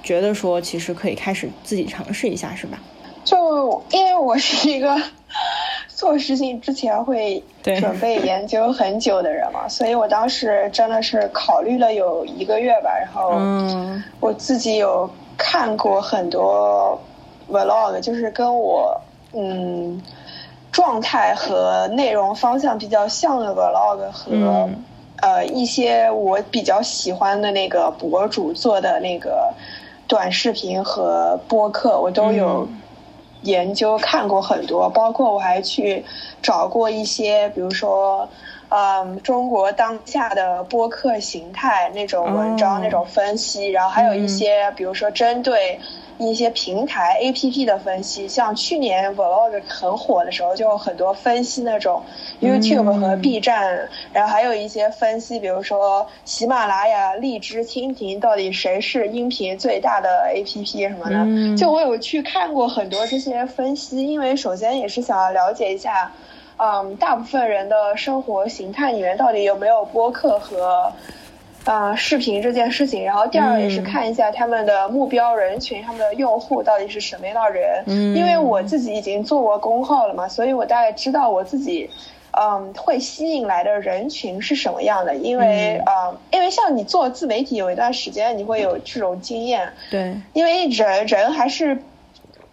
[0.08, 2.80] 觉得说其实可以开始自己尝试一下，是吧？
[3.26, 4.96] 就因为我是一个
[5.93, 13.34] 做事情之前会准备研究很久的人嘛，所以我当时真的是考虑了有一个月吧，然后
[14.22, 16.98] 我自己有看过很多
[17.52, 18.98] vlog，就是跟我
[19.34, 20.02] 嗯
[20.72, 24.70] 状态和内容方向比较像的 vlog 和
[25.22, 29.54] 呃一些我比较喜欢的那个博主做的那个。
[30.08, 32.67] 短视频和播客我都有
[33.41, 36.04] 研究看过很多，包括我还去
[36.41, 38.28] 找过一些，比如说，
[38.70, 45.80] 嗯，中国当下的播客形态那种文章那种分析，然后还有一些，比如说针对。
[46.19, 52.01] 一些平台 A P P 的分析，像去年 Vlog 很火的时候，就很多分析那种
[52.41, 61.58] YouTube 和 B 站，然后还有一些分析，比如说喜马拉雅、荔枝、蜻蜓到底谁是音频最大的 A P P 什么的。
[61.58, 66.12] 就我有去看过很多这些分析，因为首先也是想要了解一下，
[66.58, 70.91] 嗯，大部分人的生活形态里面到底有没有播客和。
[71.67, 77.84] 啊，视频这件事情，然后第二个也是看一下他们的目标人群，他们的用户到底是什么样的人。
[77.88, 81.89] 嗯，因为我自己已经做过公号了嘛，所以我大概知道我自己，
[82.39, 85.13] 嗯，会吸引来的人群是什么样的。
[85.13, 89.67] 因为啊，因为像你做自媒体有一段时间，你会有这种经验。
[89.91, 91.77] 对，因为人人还是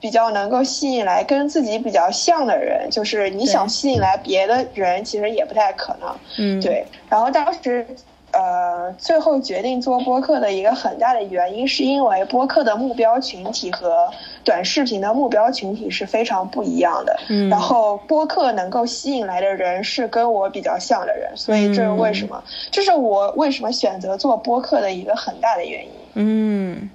[0.01, 6.13] 比较能够吸引来跟自己比较像的人，就是你想吸引来别的人，其实也不太可能。
[6.37, 6.85] 嗯，对。
[7.09, 7.87] 然后当时。
[8.35, 14.09] 呃，最后决定做播客的一个很大的原因，是因为播客的目标群体和
[14.43, 17.17] 短视频的目标群体是非常不一样的。
[17.29, 22.43] 嗯，然后播客能够吸引来的人是跟我比较像的人，所以这是为什么？
[22.73, 25.91] 这是我为什么选择做播客的一个很大的原因。
[26.15, 26.91] 嗯。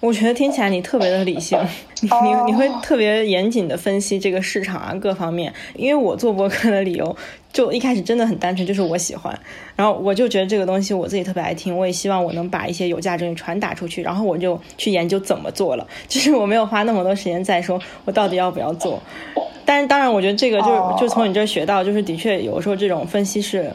[0.00, 1.58] 我觉得听起来你特别的理性，
[2.02, 2.08] 你
[2.46, 5.52] 你会特别严谨的分析这个市场啊各方面。
[5.74, 7.16] 因为我做播客的理由，
[7.52, 9.36] 就一开始真的很单纯，就是我喜欢，
[9.74, 15.86] 然后我就觉得这个东西我自己特别爱听，我也希望我能把一些有价值的传达出去，然后我就去研究怎么做了。
[16.06, 19.02] 就是我没有花那么多时间在说我到底要不要做。
[19.64, 23.72] 但是当然，我觉得这个就就从你这学到，就是的确有时候这种分析是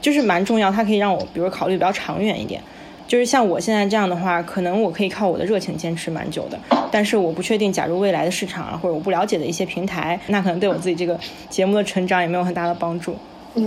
[0.00, 2.60] 就是蛮重要，它可以让我比如考虑比较长远一点。
[3.10, 6.56] 就是像我现在这样的话，可能我可以靠我的热情坚持蛮久的，
[6.92, 11.18] 但是我不确定，假如未来的市场啊，或者我不了解的一些平台，那可能对我自己这个
[11.48, 13.16] 节目的成长也没有很大的帮助。
[13.56, 13.64] 嗯，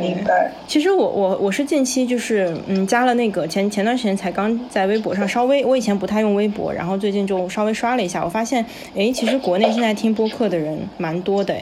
[0.00, 0.52] 明白。
[0.68, 11.56] 其实我我我是近期就是嗯加了那个前前段时间才刚在微博上稍微，我以前不太用微博，然后最近就稍微刷了一下，我发现哎，其实国内现在听播客的人蛮多的。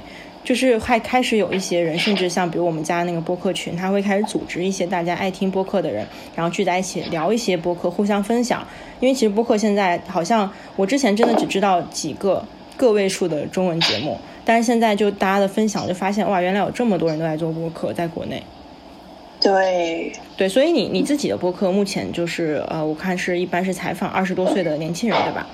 [0.48, 8.66] 就是还开始有一些人，甚至像比如我们家那个播客群，他会开始组织一些大家爱听播客的人，然后聚在一起聊一些播客，互相分享。
[8.98, 12.42] 因为其实播客现在好像我之前真的只知道几个
[12.78, 18.42] 个位数的中文节目，但是现在就大家的分享，就发现哇，原来有这么多人都在做播客，在国内。
[19.42, 25.46] 对对，所以你你自己的播客目前就是呃，我看是一般是采访二十多岁的年轻人，对吧？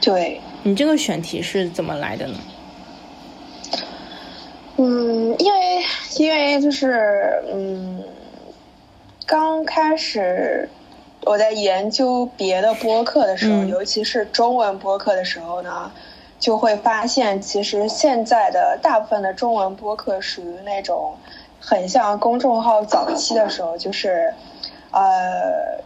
[0.00, 2.38] 对你这个选题是怎么来的呢？
[4.80, 5.82] 嗯，因为
[6.18, 8.00] 因为就是嗯，
[9.26, 10.68] 刚开始
[11.24, 15.90] 我在研究别的播客的时候，尤其是中文播客的时候呢，
[16.38, 21.16] 就会发现，其实现在的大部分的中文播客属于那种
[21.58, 24.32] 很像公众号早期的时候，就是
[24.92, 25.82] 呃，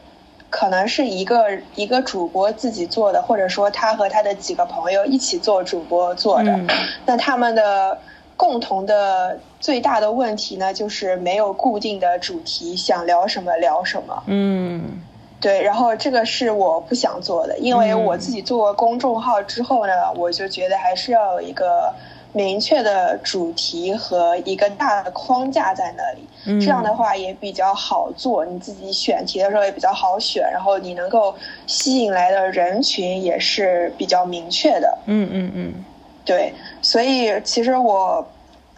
[0.51, 6.61] 可能是一个一个主播自己做的，或者说他和他的几个朋友一起做主播做的，
[7.07, 7.97] 那他们的。
[8.43, 14.21] 共同的最大的问题呢，就是没有固定的主题，想聊什么聊什么。
[14.27, 15.01] 嗯，
[15.41, 15.63] 对。
[15.63, 21.95] 然后这个是我不想做的，因为我自己做公众号之后呢，我就觉得还是要有一个
[22.33, 26.29] 明确的主题和一个大的框架在那里。
[26.45, 31.33] 嗯，这样的话也比较好做，你自己选题的时候也比较好选，然后你能够
[31.69, 34.99] 吸引来的人群也是比较明确的。
[35.07, 35.85] 嗯嗯嗯。
[36.25, 38.25] 对，所以其实我，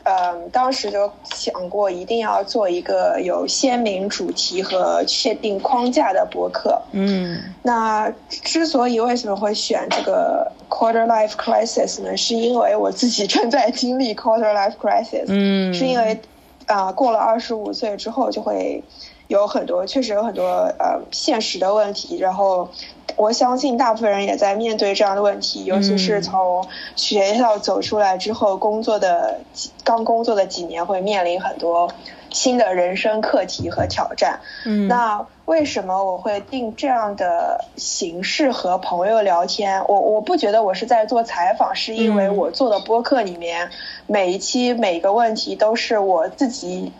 [0.04, 6.80] 嗯，当时就想过一定要做一个有鲜明主题和确定框架的博客。
[6.92, 12.16] 嗯，那之所以为什么会选这个 quarter life crisis 呢？
[12.16, 15.24] 是因为我自己正在经历 quarter life crisis。
[15.28, 16.20] 嗯，是因为
[16.66, 18.82] 啊，过了二十五岁之后就会。
[19.28, 22.68] 有很多，确实有很多呃现实的问题，然后
[23.16, 29.40] 我相信大部分人也在面对这样的问题，尤其是从学校走出来之后，工作的
[29.84, 31.90] 刚工作的几年会面临很多
[32.30, 34.40] 新的人生课题和挑战。
[34.66, 39.84] 嗯，那为什么我会定这样的形式和朋友聊天？
[39.86, 43.70] 我我不觉得我是在做采访，是因为我做的播客里面
[44.06, 46.92] 每一期每个问题都是我自己。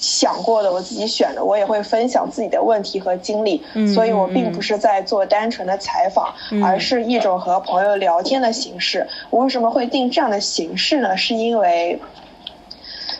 [0.00, 3.62] 想过的，我自己选的，我也会分享自己的问题和经历，
[3.94, 6.34] 所以我并不是在做单纯的采访，
[6.64, 9.06] 而是一种和朋友聊天的形式。
[9.28, 11.16] 我为什么会定这样的形式呢？
[11.16, 12.00] 是因为。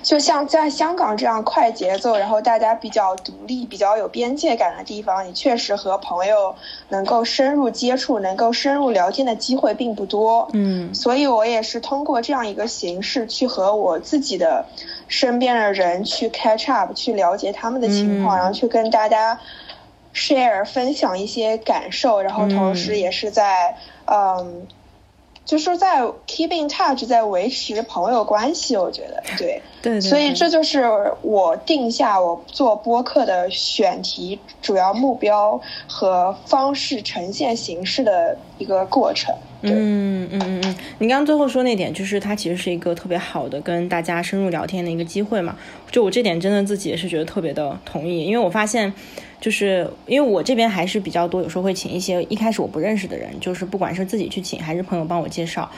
[0.02, 6.54] 就像在香港这样快节奏，然后大家比较独立、比较有边界感的地方，你确实和朋友
[6.88, 10.48] 能够深入接触、能够深入聊天的机会并不多。
[10.54, 14.64] 嗯，所以我也是通过这样一个形式去和我自己的
[15.10, 19.38] 身边的人去 catch up，去了解他们的情况，然后去跟大家
[20.14, 24.66] share 分享一些感受，然后同时也是在嗯。
[25.42, 30.84] 就是在 keep in touch，在维持朋友关系，我觉得对对，所以这就是
[31.22, 39.34] 我定下我做播客的选题、主要目标和方式呈现形式的一个过程。
[39.62, 45.56] 嗯嗯嗯嗯，你刚刚最后说那点，就是它其实是一个特别好的跟大家深入聊天的一个机会嘛。
[45.90, 48.92] 就我这点真的自己也是觉得特别的同意，因为我发现。
[49.40, 55.70] 就是因为我这边还是比较多，有时候会请一些一开始我不认识的人，就是不管是自己去请还是朋友帮我介绍。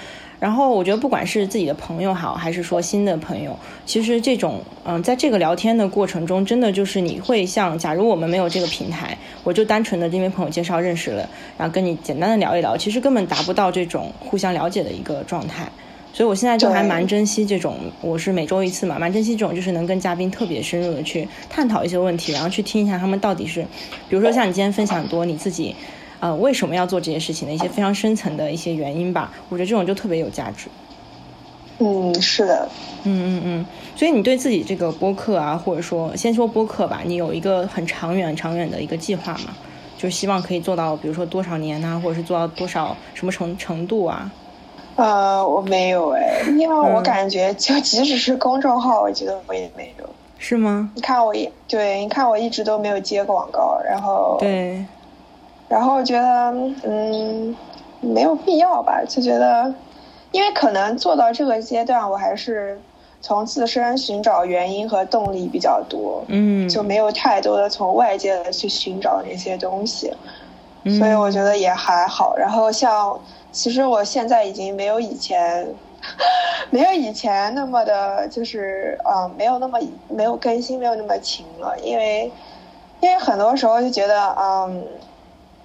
[0.42, 15.70] 然后我觉得不管是自己的朋友好，还是说新的朋友，其实这种嗯，在这个聊天的过程中，真的就是你会像，假如我们没有这个平台，我就单纯的因为朋友介绍认识了，然后跟你简单的聊一聊，其实根本达不到这种互相了解的一个状态。
[16.12, 23.62] 所以，我现在就还蛮珍惜这种，我是每周一次嘛，蛮珍惜这种，就是能跟嘉宾特别深入的去探讨一些问题，然后去听一下他们到底是，
[24.08, 25.76] 比如说像你今天分享很多你自己，
[26.22, 30.68] 呃，为什么要做这些事情的一些非常深层的一些原因吧，我觉得这种就特别有价值。
[31.78, 32.68] 嗯，是的，
[33.02, 39.52] 嗯嗯嗯，所以你对自己这个播客啊，或者说先说播客吧，你有一个很长远、长远的一个计划吗？
[39.98, 44.30] 就是希望可以做到，比如说多少年啊，或者是做到多少什么程程度啊？
[44.94, 50.08] 呃，我没有哎，因为我感觉就即使是公众号，我觉得我也没有。
[50.38, 50.88] 是吗？
[50.94, 54.84] 你看我一对，你看我一直都没有接广告，然后对，
[55.72, 56.52] 然后觉得
[56.84, 57.56] 嗯
[58.00, 59.74] 没有必要吧，就觉得，
[60.30, 62.78] 因为可能做到这个阶段，我还是
[63.22, 70.12] 从自身寻找原因和动力比较多，嗯，就没有太多的从外界的去寻找那些东西，
[70.98, 72.36] 所以我觉得也还好。
[72.36, 73.18] 然后像。
[73.54, 75.68] 其实我现在已经没有以前，
[76.72, 79.78] 没有以前那么的，就是嗯，没有那么
[80.08, 81.78] 没有更新，没有那么勤了。
[81.80, 82.32] 因为，
[83.00, 84.82] 因为很多时候就觉得，嗯，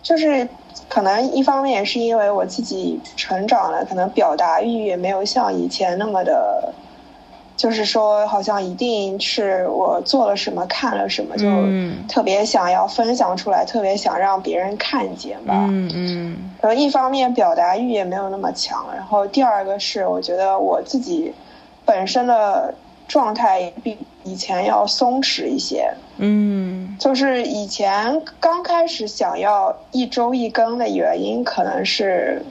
[0.08, 0.48] 就是
[0.88, 6.74] 可能一方面是因为我自己成长了，可能表达欲也没有像以前那么的。
[7.58, 11.48] 就是说，好像一定是我做了什么、看了什么，就
[12.08, 15.66] 特别想要分享出来，特别想让别人看见吧。
[15.68, 16.38] 嗯嗯。
[16.62, 21.34] 然后一方面表达欲也没有那么强，然后第二个是我觉得我自己
[21.84, 22.72] 本身的
[23.08, 25.92] 状态比以前要松弛一些。
[26.18, 26.67] 嗯。
[26.98, 32.44] 就是以前刚开始想要一周一更的原因，可能是。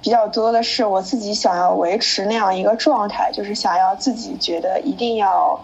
[0.00, 5.60] 比较多的是我自己想要维持那样一个状态，就是想要自己觉得一定要，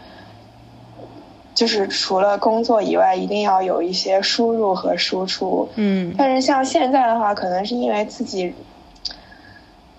[1.55, 5.69] 就是除了工作以外，一定要有一些输入和输出。
[5.77, 8.53] 嗯，但是像现在的话，可能是因为自己。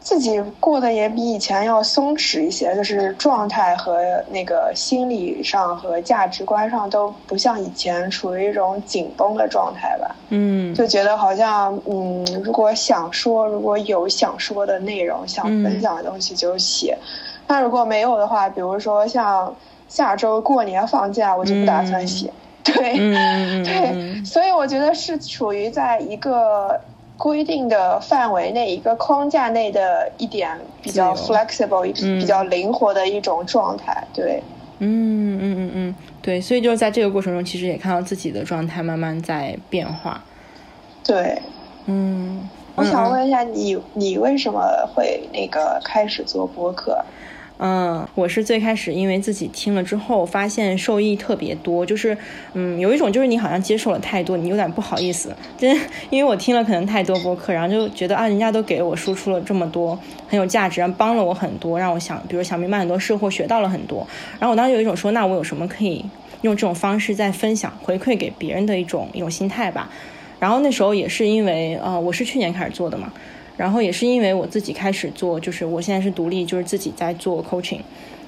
[0.06, 10.16] 自己过得也比以前要松弛一些，就是状态和那个心理上和价值观上都不像以前处于一种紧绷的状态吧。
[10.30, 16.96] 嗯，就觉得好像嗯，如果想说，如果有想说的内容，想分享的东西就写；
[17.48, 19.56] 那如果没有的话，比如说像
[19.90, 22.32] 下周过年放假，我就不打算写。
[22.64, 22.94] 对，
[23.66, 26.80] 对，所以我觉得是处于在一个。
[27.18, 31.84] 规定的范围内，一个框架内的一点比较 flexible，
[32.20, 34.42] 比较灵活的一种状态，对。
[34.80, 40.22] 嗯嗯嗯嗯，对，所以就是在这个过程中，其实也看到自己的状态慢慢在变化。
[41.02, 41.42] 对，
[41.86, 42.46] 嗯，
[42.76, 44.62] 我想问一下你，你为什么
[44.94, 47.02] 会那个开始做播客？
[47.58, 52.18] 嗯，我是最开始因为自己听了之后，发现受益特别多，就是，
[52.54, 55.74] 嗯，有一种就是你好像接受了太多，你有点不好意思， 真
[56.10, 59.98] 因为我听了可能太多播客，然后就觉得啊，人家都给我输出了这么多
[60.28, 64.06] 很有价值，然后帮了我很多，让我想，比如想明白很多事或学到了很多，
[64.38, 66.04] 然后我当时有一种说，那我有什么可以
[66.42, 69.90] 用这种方式在分享回馈给别人的一种一种心态吧，
[70.42, 73.14] 然后那时候也是因为，呃，我是去年开始做的嘛。
[73.58, 77.80] 然后也是因为我自己开始做，就是我现在是独立，就是自己在做 coaching。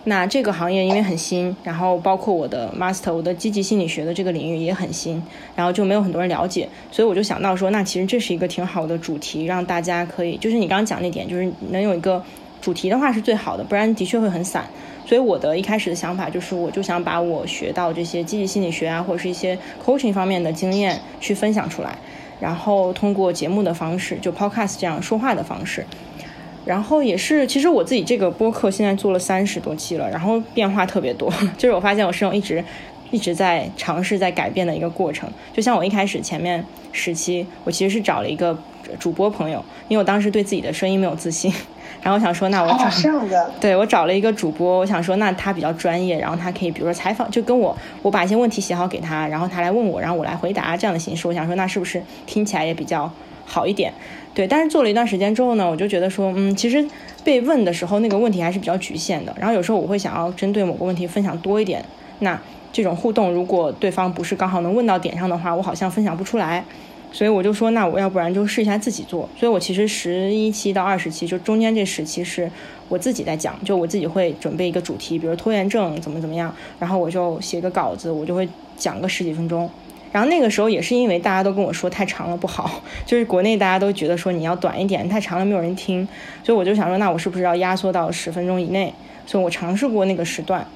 [0.06, 5.22] 那这个行业因为很新，然后包括我的 master，我的积极心理学的这个领域也很新，
[5.54, 12.24] 然后就没有很多人了解，所以我就想到说，那其实这是一个挺好的主题，让大家可以，就是你刚刚讲那点，就是能有一个
[12.62, 14.66] 主题的话是最好的，不然的确会很散。
[15.06, 21.98] 所以我的一开始的想法就是，我就想把我学到这些积极心理学啊，或者是一些 coaching 方面的经验去分享出来。
[22.40, 25.86] 然后通过节目的方式，就 podcast 这样说话的方式，
[26.66, 32.64] 然后也是，其实我自己这个播客现在做了三十多期了，然后变化特别多， 就是我发现我是用一直
[33.12, 35.30] 一直在尝试在改变的一个过程。
[35.54, 38.58] 就像我一开始前面时期，我其实是找了一个
[39.00, 41.52] 主播朋友，因为我当时对自己的声音没有自信。
[42.02, 51.28] 然后我想说，那我找这样的， 对我找了一个主播，我想说，那他比较专业，然后他可以，比如说采访，就跟我，我把一些问题写好给他，然后他来问我，然后我来回答这样的形式。
[51.28, 53.12] 我想说，那是不是听起来也比较
[53.46, 53.92] 好一点？
[54.34, 56.88] 对，但是做了一段时间之后呢，我就觉得说，嗯，其实
[57.24, 59.36] 被问的时候那个问题还是比较局限的。
[59.40, 61.84] 然后有时候我会想要针对某个问题分享多一点，
[62.20, 62.40] 那
[62.72, 66.64] 这种互动如果对方不是刚好能问到点上的话，我好像分享不出来。
[67.18, 69.28] 所以我就说，那我要不然就试一下自己做。
[69.36, 72.48] 所以我其实十一期到二十期，就中间这十期是
[72.90, 78.48] 我自己在讲，就我自己会准备一个主题，比如拖延症怎么怎么样，然后我就写个稿子，我就会
[78.78, 79.68] 讲个十几分钟。
[80.12, 86.08] 然后那个时候也是因为大家都跟我说太长了不好， 就是国内大家都觉得说你要短一点，太长了没有人听。
[86.44, 88.94] 所以我就想说，那我是不是要压缩到十分钟以内？
[89.26, 90.68] 所以我尝试过那个时段，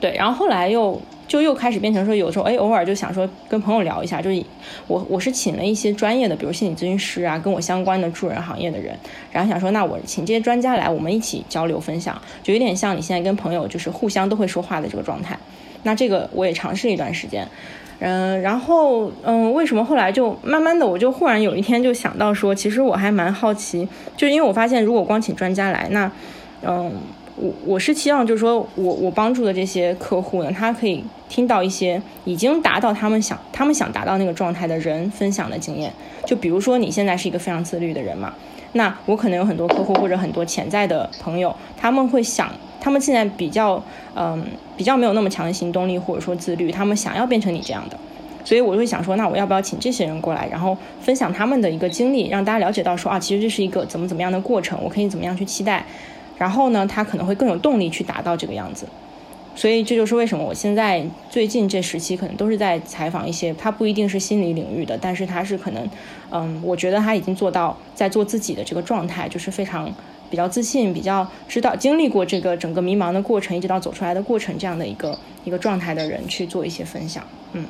[0.00, 0.98] 对，然后后来又。
[1.30, 4.44] 就又开始变成说，有时候哎，偶尔就想说跟朋友聊一下，就是
[4.88, 8.98] 我我是请了一些专业的，比如心理咨询师啊，跟我相关的助人行业的人，
[9.30, 15.38] 然后想说，那我请这些专家来，我们一起交流分享，就有点像你现在跟朋友就是互相都会说话的这个状态。
[15.84, 17.46] 那这个我也尝试一段时间，
[18.00, 26.10] 嗯，然后嗯，为什么后来就慢慢的，我就忽然有一天就想到说，其实我还蛮好奇，就因为我发现如果光请专家来，那
[26.66, 26.92] 嗯。
[27.40, 35.90] 我我是希望，就是说我我帮助的这些客户呢，他可以听到一些已经达到他们想他们想达到那个状态的人分享的经验。
[36.26, 38.34] 就比如说你现在是一个非常自律的人嘛，
[38.72, 43.82] 那我可能有很多客户或者很多潜在的朋友，他们会想，他们现在比较
[44.14, 44.44] 嗯
[44.76, 47.96] 比较没有那么强的行动力或者说自律，他们想要变成你这样的，
[48.44, 55.84] 所以我就会想说，那我要不要请这些人过来，然后分享他们的一个经历，让大家了解到说啊，其实这是一个怎么怎么样的过程，我可以怎么样去期待。
[56.40, 58.86] 然后呢，他可能会更有动力去达到这个样子，
[59.54, 65.86] 所以这就是为什么我现在最近这时期可能都是在采访一些他不一定是心理领域的，但是他是可能，
[66.30, 69.92] 嗯，我觉得他已经做到在做自己的这个状态，就是非常
[70.30, 77.22] 比较自信，比较知道经历过这个整个迷茫的过程，一直到走出来的过程这样的一个一个状态的人去做一些分享，
[77.52, 77.66] 嗯，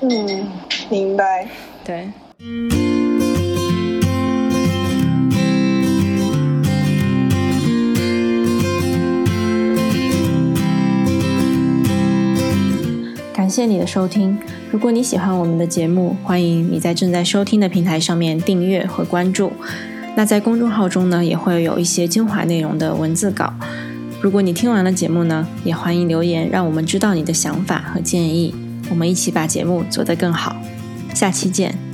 [0.00, 0.48] 嗯，
[0.88, 1.46] 明白，
[1.84, 2.08] 对。
[13.54, 14.36] 谢你的收听。
[14.72, 19.52] 如果你喜欢我们的节目，欢迎你在正在收听的平台上面订阅和关注。
[20.16, 23.54] 那在公众号中呢，也会有一些精华内容的文字稿。
[24.20, 28.52] 如果你听完了节目呢，也欢迎留言，让我们知道你的想法和建议，
[28.90, 30.56] 我们一起把节目做得更好。
[31.14, 31.93] 下期见。